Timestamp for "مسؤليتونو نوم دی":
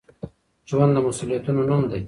1.07-1.99